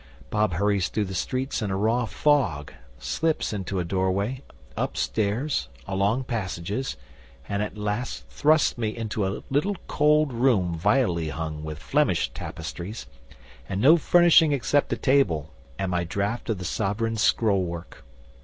[0.31, 4.41] 'Bob hurries through the streets in the raw fog, slips into a doorway,
[4.75, 6.97] up stairs, along passages,
[7.47, 13.05] and at last thrusts me into a little cold room vilely hung with Flemish tapestries,
[13.69, 18.03] and no furnishing except a table and my draft of the SOVEREIGN's scrollwork.